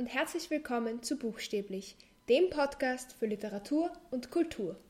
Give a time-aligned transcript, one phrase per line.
[0.00, 1.94] und herzlich willkommen zu Buchstäblich,
[2.30, 4.80] dem Podcast für Literatur und Kultur.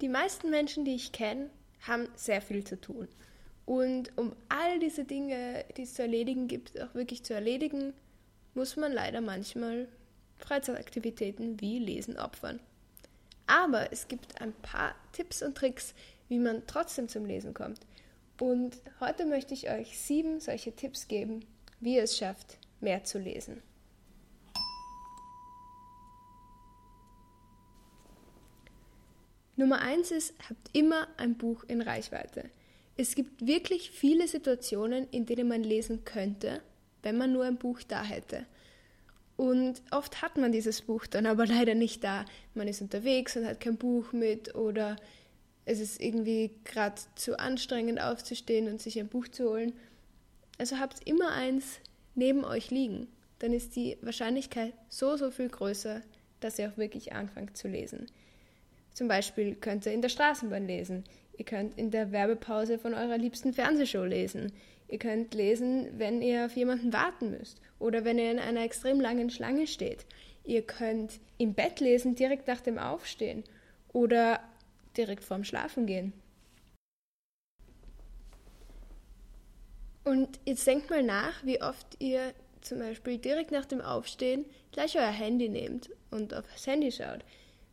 [0.00, 1.50] Die meisten Menschen, die ich kenne,
[1.80, 3.08] haben sehr viel zu tun.
[3.64, 7.94] Und um all diese Dinge, die es zu erledigen gibt, auch wirklich zu erledigen,
[8.54, 9.88] muss man leider manchmal
[10.38, 12.60] Freizeitaktivitäten wie Lesen opfern.
[13.48, 15.94] Aber es gibt ein paar Tipps und Tricks,
[16.28, 17.80] wie man trotzdem zum Lesen kommt.
[18.38, 21.44] Und heute möchte ich euch sieben solche Tipps geben,
[21.80, 23.62] wie ihr es schafft, mehr zu lesen.
[29.56, 32.50] Nummer eins ist, habt immer ein Buch in Reichweite.
[32.98, 36.60] Es gibt wirklich viele Situationen, in denen man lesen könnte,
[37.02, 38.44] wenn man nur ein Buch da hätte.
[39.36, 42.26] Und oft hat man dieses Buch dann aber leider nicht da.
[42.54, 44.96] Man ist unterwegs und hat kein Buch mit oder
[45.66, 49.72] es ist irgendwie gerade zu anstrengend aufzustehen und sich ein Buch zu holen.
[50.58, 51.80] Also habt immer eins
[52.14, 53.08] neben euch liegen.
[53.40, 56.00] Dann ist die Wahrscheinlichkeit so, so viel größer,
[56.40, 58.06] dass ihr auch wirklich anfangt zu lesen.
[58.94, 61.04] Zum Beispiel könnt ihr in der Straßenbahn lesen.
[61.36, 64.52] Ihr könnt in der Werbepause von eurer liebsten Fernsehshow lesen.
[64.88, 69.00] Ihr könnt lesen, wenn ihr auf jemanden warten müsst oder wenn ihr in einer extrem
[69.00, 70.06] langen Schlange steht.
[70.44, 73.42] Ihr könnt im Bett lesen, direkt nach dem Aufstehen
[73.92, 74.40] oder
[74.96, 76.12] direkt vorm Schlafen gehen.
[80.04, 84.96] Und jetzt denkt mal nach, wie oft ihr zum Beispiel direkt nach dem Aufstehen gleich
[84.96, 87.24] euer Handy nehmt und auf das Handy schaut.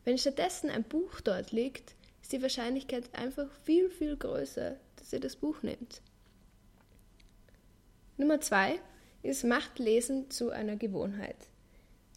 [0.04, 5.20] Wenn stattdessen ein Buch dort liegt, ist die Wahrscheinlichkeit einfach viel, viel größer, dass ihr
[5.20, 6.02] das Buch nehmt.
[8.18, 8.80] Nummer zwei
[9.22, 11.38] ist, macht Lesen zu einer Gewohnheit.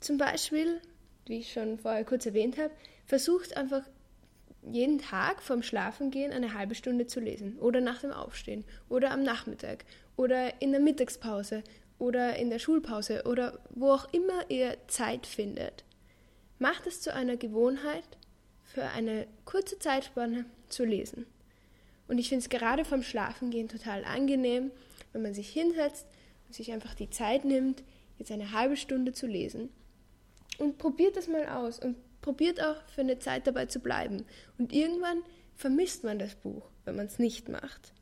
[0.00, 0.80] Zum Beispiel,
[1.26, 2.72] wie ich schon vorher kurz erwähnt habe,
[3.06, 3.82] versucht einfach
[4.70, 9.22] jeden Tag vorm Schlafengehen eine halbe Stunde zu lesen oder nach dem Aufstehen oder am
[9.22, 9.84] Nachmittag
[10.16, 11.62] oder in der Mittagspause
[11.98, 15.84] oder in der Schulpause oder wo auch immer ihr Zeit findet.
[16.58, 18.04] Macht es zu einer Gewohnheit,
[18.64, 21.26] für eine kurze Zeitspanne zu lesen.
[22.08, 24.70] Und ich finde es gerade vom Schlafengehen total angenehm,
[25.12, 26.06] wenn man sich hinsetzt
[26.46, 27.82] und sich einfach die Zeit nimmt,
[28.18, 29.70] jetzt eine halbe Stunde zu lesen.
[30.58, 31.96] Und probiert das mal aus und
[32.26, 34.26] probiert auch für eine Zeit dabei zu bleiben.
[34.58, 35.22] Und irgendwann
[35.54, 37.92] vermisst man das Buch, wenn man es nicht macht.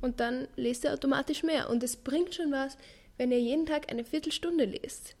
[0.00, 1.68] Und dann lest ihr automatisch mehr.
[1.68, 2.78] Und es bringt schon was,
[3.16, 5.16] wenn ihr jeden Tag eine Viertelstunde lest.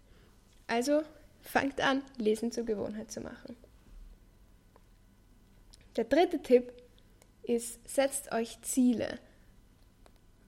[0.68, 1.02] Also
[1.40, 3.56] fangt an, Lesen zur Gewohnheit zu machen.
[5.96, 6.72] Der dritte Tipp
[7.42, 9.18] ist, setzt euch Ziele.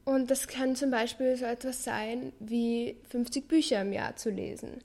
[0.04, 4.78] Und das kann zum Beispiel so etwas sein, wie 50 Bücher im Jahr zu lesen.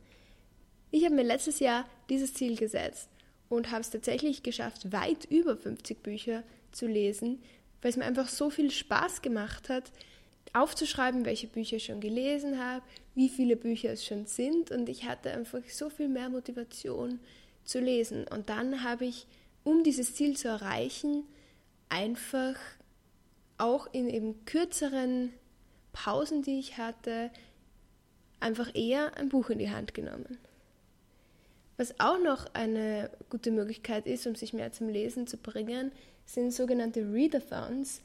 [0.89, 3.10] Ich habe mir letztes Jahr dieses Ziel gesetzt
[3.55, 7.41] und habe es tatsächlich geschafft, weit über 50 Bücher zu lesen,
[7.81, 9.91] weil es mir einfach so viel Spaß gemacht hat,
[10.53, 12.83] aufzuschreiben, welche Bücher ich schon gelesen habe,
[13.15, 17.19] wie viele Bücher es schon sind und ich hatte einfach so viel mehr Motivation
[17.63, 18.25] zu lesen.
[18.27, 19.27] Und dann habe ich,
[19.63, 21.23] um dieses Ziel zu erreichen,
[21.89, 22.55] einfach
[23.57, 25.31] auch in eben kürzeren
[25.93, 27.31] Pausen, die ich hatte,
[28.39, 30.37] einfach eher ein Buch in die Hand genommen.
[31.81, 35.91] Was auch noch eine gute Möglichkeit ist, um sich mehr zum Lesen zu bringen,
[36.27, 38.03] sind sogenannte Readathons.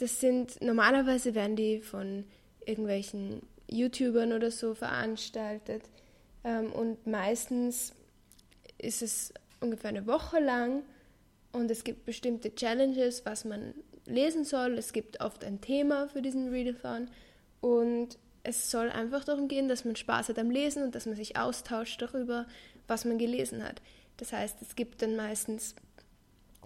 [0.00, 2.24] Das sind normalerweise werden die von
[2.66, 5.84] irgendwelchen YouTubern oder so veranstaltet
[6.42, 7.92] ähm, und meistens
[8.78, 10.82] ist es ungefähr eine Woche lang
[11.52, 13.72] und es gibt bestimmte Challenges, was man
[14.04, 14.76] lesen soll.
[14.78, 17.06] Es gibt oft ein Thema für diesen Readathon
[17.60, 21.16] und es soll einfach darum gehen, dass man Spaß hat am Lesen und dass man
[21.16, 22.46] sich austauscht darüber,
[22.86, 23.80] was man gelesen hat.
[24.18, 25.74] Das heißt, es gibt dann meistens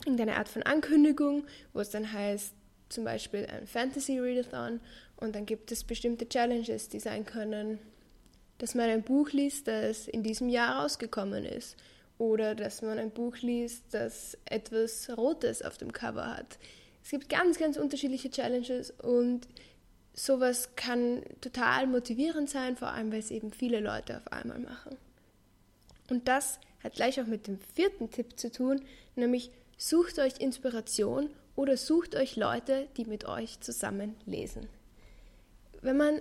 [0.04, 2.52] irgendeine Art von Ankündigung, wo es dann heißt,
[2.88, 4.80] zum Beispiel ein Fantasy Readathon
[5.16, 7.78] und dann gibt es bestimmte Challenges, die sein können,
[8.58, 11.76] dass man ein Buch liest, das in diesem Jahr rausgekommen ist
[12.18, 16.58] oder dass man ein Buch liest, das etwas Rotes auf dem Cover hat.
[17.04, 19.46] Es gibt ganz, ganz unterschiedliche Challenges und
[20.18, 24.96] sowas kann total motivierend sein, vor allem weil es eben viele Leute auf einmal machen.
[26.10, 28.82] Und das hat gleich auch mit dem vierten Tipp zu tun,
[29.14, 34.68] nämlich sucht euch Inspiration oder sucht euch Leute, die mit euch zusammen lesen.
[35.82, 36.20] Wenn man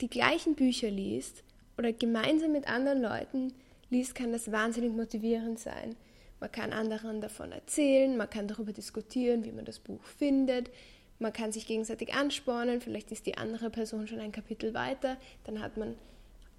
[0.00, 1.42] die gleichen Bücher liest
[1.78, 3.54] oder gemeinsam mit anderen Leuten
[3.90, 5.96] liest, kann das wahnsinnig motivierend sein.
[6.40, 10.70] Man kann anderen davon erzählen, man kann darüber diskutieren, wie man das Buch findet,
[11.18, 15.60] man kann sich gegenseitig anspornen, vielleicht ist die andere Person schon ein Kapitel weiter, dann
[15.60, 15.96] hat man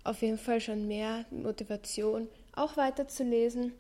[0.04, 3.74] auf jeden Fall schon mehr Motivation, auch weiterzulesen.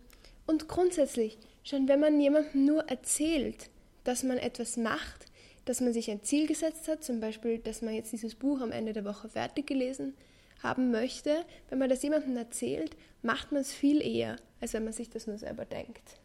[0.45, 3.69] Und grundsätzlich, schon wenn man jemandem nur erzählt,
[4.03, 5.25] dass man etwas macht,
[5.65, 8.71] dass man sich ein Ziel gesetzt hat, zum Beispiel, dass man jetzt dieses Buch am
[8.71, 10.15] Ende der Woche fertig gelesen
[10.63, 11.45] haben möchte.
[11.69, 15.27] Wenn man das jemandem erzählt, macht man es viel eher, als wenn man sich das
[15.27, 16.19] nur selber denkt.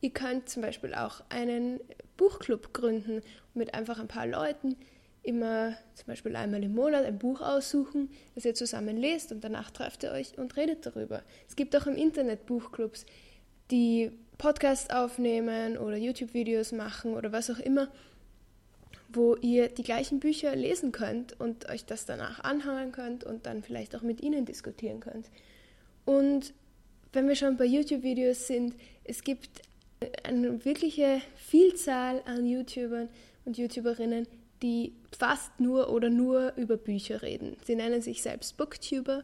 [0.00, 1.80] Ihr könnt zum Beispiel auch einen
[2.16, 3.22] Buchclub gründen
[3.54, 4.76] mit einfach ein paar Leuten
[5.22, 9.70] immer zum Beispiel einmal im Monat ein Buch aussuchen, das ihr zusammen lest und danach
[9.70, 11.22] trefft ihr euch und redet darüber.
[11.46, 13.04] Es gibt auch im Internet Buchclubs,
[13.70, 17.88] die Podcasts aufnehmen oder YouTube-Videos machen oder was auch immer,
[19.10, 23.62] wo ihr die gleichen Bücher lesen könnt und euch das danach anhören könnt und dann
[23.62, 25.28] vielleicht auch mit ihnen diskutieren könnt.
[26.06, 26.54] Und
[27.12, 28.74] wenn wir schon bei YouTube-Videos sind,
[29.04, 29.62] es gibt
[30.22, 33.08] eine wirkliche Vielzahl an YouTubern
[33.44, 34.26] und YouTuberinnen,
[34.62, 37.56] die fast nur oder nur über Bücher reden.
[37.64, 39.22] Sie nennen sich selbst Booktuber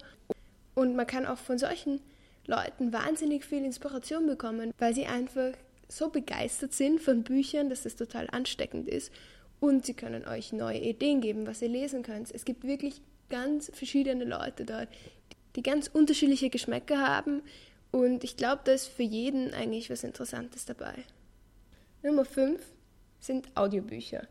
[0.75, 2.01] und man kann auch von solchen
[2.47, 5.53] Leuten wahnsinnig viel Inspiration bekommen, weil sie einfach
[5.89, 9.13] so begeistert sind von Büchern, dass es total ansteckend ist.
[9.61, 12.31] Und sie können euch neue Ideen geben, was ihr lesen könnt.
[12.35, 13.01] Es gibt wirklich
[13.31, 14.89] ganz verschiedene Leute dort,
[15.57, 17.43] die ganz unterschiedliche Geschmäcker haben.
[17.95, 21.05] Und ich glaube, da ist für jeden eigentlich was Interessantes dabei.
[22.03, 22.61] Nummer 5
[23.21, 24.27] sind Audiobücher.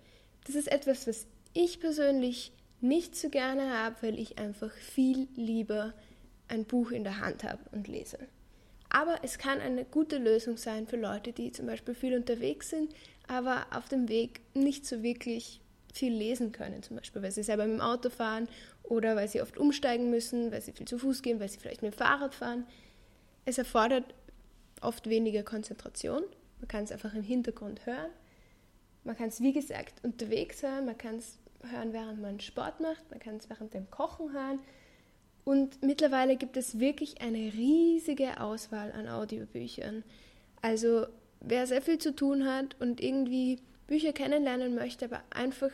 [0.45, 2.51] Das ist etwas, was ich persönlich
[2.81, 5.94] nicht so gerne habe, weil ich einfach viel lieber
[6.50, 8.19] ein Buch in der Hand habe und lese.
[8.89, 12.94] Aber es kann eine gute Lösung sein für Leute, die zum Beispiel viel unterwegs sind,
[13.30, 15.62] aber auf dem Weg nicht so wirklich
[15.94, 18.50] viel lesen können, zum Beispiel, weil sie selber mit dem Auto fahren
[18.83, 21.81] oder weil sie oft umsteigen müssen, weil sie viel zu Fuß gehen, weil sie vielleicht
[21.81, 22.66] mit dem Fahrrad fahren.
[23.45, 24.13] Es erfordert
[24.81, 26.24] oft weniger Konzentration.
[26.60, 28.12] Man kann es einfach im Hintergrund hören
[29.04, 33.10] man kann es, wie gesagt, unterwegs hören, man kann es hören, während man Sport macht,
[33.10, 34.60] man kann es während dem Kochen hören.
[35.45, 40.04] Und mittlerweile gibt es wirklich eine riesige Auswahl an Audiobüchern.
[40.62, 41.06] Also
[41.42, 45.72] wer sehr viel zu tun hat und irgendwie Bücher kennenlernen möchte, aber einfach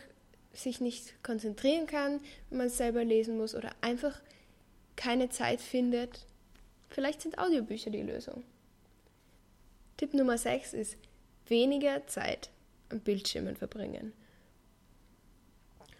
[0.53, 2.19] sich nicht konzentrieren kann,
[2.49, 4.19] wenn man es selber lesen muss oder einfach
[4.95, 6.25] keine Zeit findet,
[6.89, 8.43] vielleicht sind Audiobücher die Lösung.
[9.97, 10.97] Tipp Nummer 6 ist
[11.47, 12.49] weniger Zeit
[12.89, 14.13] an Bildschirmen verbringen.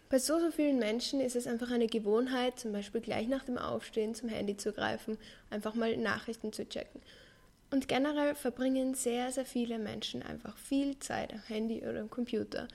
[0.10, 3.60] Bei so, so vielen Menschen ist es einfach eine Gewohnheit, zum Beispiel gleich nach dem
[3.60, 5.20] Aufstehen zum Handy zu greifen,
[5.52, 7.02] einfach mal Nachrichten zu checken.
[7.70, 12.68] Und generell verbringen sehr, sehr viele Menschen einfach viel Zeit am Handy oder am Computer.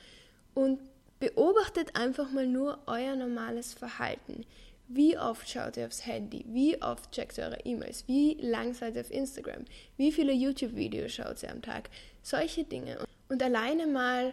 [0.54, 0.78] Und
[1.18, 4.46] beobachtet einfach mal nur euer normales Verhalten.
[4.88, 6.44] Wie oft schaut ihr aufs Handy?
[6.48, 8.04] Wie oft checkt ihr eure E-Mails?
[8.06, 9.64] Wie lang seid ihr auf Instagram?
[9.96, 11.88] Wie viele YouTube-Videos schaut ihr am Tag?
[12.22, 12.98] Solche Dinge.
[13.28, 14.32] Und alleine mal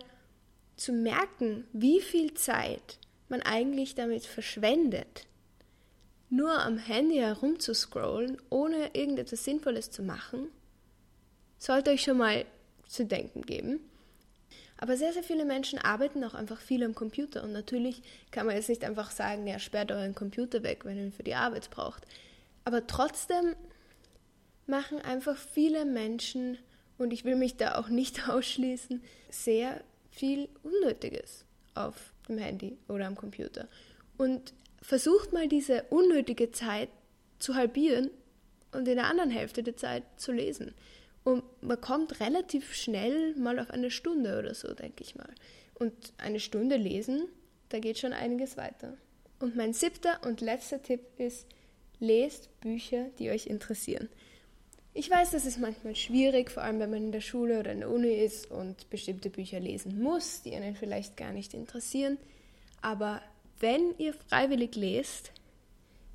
[0.75, 2.99] zu merken, wie viel Zeit
[3.29, 5.25] man eigentlich damit verschwendet,
[6.29, 10.47] nur am Handy herumzuscrollen, ohne irgendetwas Sinnvolles zu machen,
[11.57, 12.45] sollte euch schon mal
[12.87, 13.79] zu denken geben.
[14.81, 18.01] Aber sehr, sehr viele Menschen arbeiten auch einfach viel am Computer und natürlich
[18.31, 21.21] kann man jetzt nicht einfach sagen, ja, sperrt euren Computer weg, wenn ihr ihn für
[21.21, 22.03] die Arbeit braucht.
[22.65, 23.55] Aber trotzdem
[24.65, 26.57] machen einfach viele Menschen
[26.97, 31.45] und ich will mich da auch nicht ausschließen, sehr viel Unnötiges
[31.75, 33.67] auf dem Handy oder am Computer.
[34.17, 34.51] Und
[34.81, 36.89] versucht mal diese unnötige Zeit
[37.37, 38.09] zu halbieren
[38.71, 40.73] und in der anderen Hälfte der Zeit zu lesen.
[41.61, 45.29] Man kommt relativ schnell mal auf eine Stunde oder so, denke ich mal.
[45.75, 47.27] Und eine Stunde lesen,
[47.69, 48.97] da geht schon einiges weiter.
[49.39, 51.47] Und mein siebter und letzter Tipp ist,
[51.99, 54.09] lest Bücher, die euch interessieren.
[54.93, 57.79] Ich weiß, das ist manchmal schwierig, vor allem wenn man in der Schule oder in
[57.79, 62.17] der Uni ist und bestimmte Bücher lesen muss, die einen vielleicht gar nicht interessieren.
[62.81, 63.21] Aber
[63.59, 65.31] wenn ihr freiwillig lest,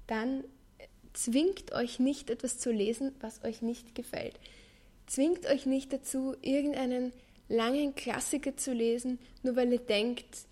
[0.06, 0.44] dann
[1.14, 4.38] zwingt euch nicht etwas zu lesen, was euch nicht gefällt.
[5.06, 7.12] Zwingt euch nicht dazu, irgendeinen
[7.48, 10.46] langen Klassiker zu lesen, nur weil ihr denkt,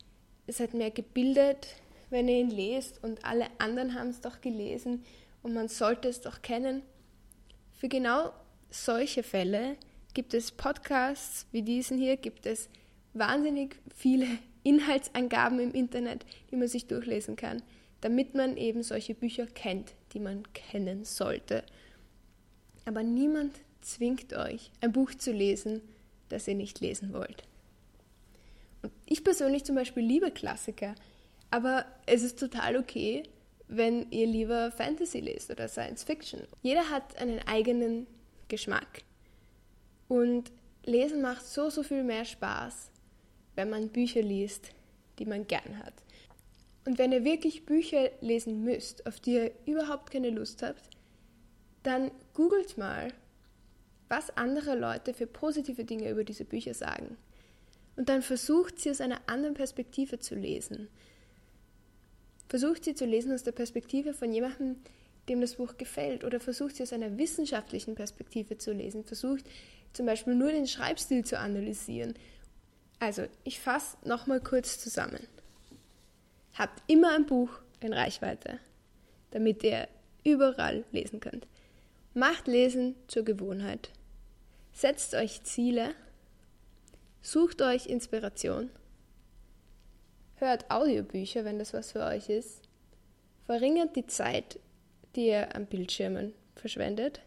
[0.46, 1.66] es hat mehr gebildet,
[2.10, 5.04] wenn ihr ihn lest und alle anderen haben es doch gelesen
[5.42, 6.82] und man sollte es doch kennen.
[7.72, 8.32] Für genau
[8.70, 9.76] solche Fälle
[10.14, 12.68] gibt es Podcasts wie diesen hier, gibt es
[13.12, 14.26] wahnsinnig viele
[14.62, 17.62] Inhaltsangaben im Internet, die man sich durchlesen kann,
[18.00, 21.64] damit man eben solche Bücher kennt, die man kennen sollte.
[22.84, 25.80] Aber niemand zwingt euch, ein Buch zu lesen,
[26.28, 27.44] das ihr nicht lesen wollt.
[28.82, 30.94] Und ich persönlich zum Beispiel liebe Klassiker,
[31.50, 33.22] aber es ist total okay,
[33.68, 36.40] wenn ihr lieber Fantasy lest oder Science Fiction.
[36.62, 38.06] Jeder hat einen eigenen
[38.48, 39.02] Geschmack.
[40.08, 40.52] Und
[40.84, 42.90] Lesen macht so, so viel mehr Spaß,
[43.54, 44.70] wenn man Bücher liest,
[45.18, 45.94] die man gern hat.
[46.84, 50.82] Und wenn ihr wirklich Bücher lesen müsst, auf die ihr überhaupt keine Lust habt,
[51.82, 53.12] dann googelt mal,
[54.08, 57.16] was andere Leute für positive Dinge über diese Bücher sagen.
[57.96, 60.88] Und dann versucht sie aus einer anderen Perspektive zu lesen.
[62.48, 64.76] Versucht sie zu lesen aus der Perspektive von jemandem,
[65.28, 66.24] dem das Buch gefällt.
[66.24, 69.04] Oder versucht sie aus einer wissenschaftlichen Perspektive zu lesen.
[69.04, 69.44] Versucht
[69.92, 72.14] zum Beispiel nur den Schreibstil zu analysieren.
[72.98, 75.20] Also, ich fasse nochmal kurz zusammen.
[76.54, 78.58] Habt immer ein Buch in Reichweite,
[79.30, 79.88] damit ihr
[80.24, 81.46] überall lesen könnt.
[82.16, 83.90] Macht Lesen zur Gewohnheit.
[84.72, 85.96] Setzt euch Ziele.
[87.22, 88.70] Sucht euch Inspiration.
[90.36, 92.62] Hört Audiobücher, wenn das was für euch ist.
[93.46, 94.60] Verringert die Zeit,
[95.16, 97.20] die ihr an Bildschirmen verschwendet.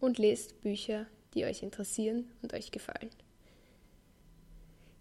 [0.00, 3.10] Und lest Bücher, die euch interessieren und euch gefallen.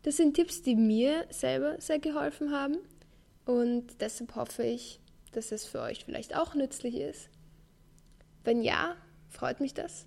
[0.03, 2.77] Das sind Tipps, die mir selber sehr geholfen haben
[3.45, 4.99] und deshalb hoffe ich,
[5.31, 7.29] dass es für euch vielleicht auch nützlich ist.
[8.43, 8.95] Wenn ja,
[9.29, 10.05] freut mich das.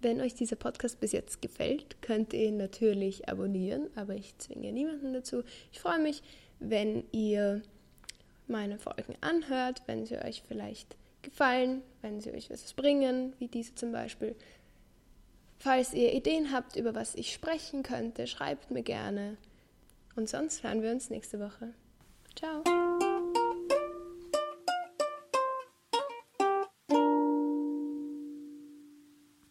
[0.00, 4.72] Wenn euch dieser Podcast bis jetzt gefällt, könnt ihr ihn natürlich abonnieren, aber ich zwinge
[4.72, 5.44] niemanden dazu.
[5.70, 6.22] Ich freue mich,
[6.58, 7.62] wenn ihr
[8.48, 13.74] meine Folgen anhört, wenn sie euch vielleicht gefallen, wenn sie euch was bringen, wie diese
[13.74, 14.34] zum Beispiel.
[15.58, 19.36] Falls ihr Ideen habt, über was ich sprechen könnte, schreibt mir gerne.
[20.16, 21.72] Und sonst hören wir uns nächste Woche.
[22.34, 22.91] Ciao.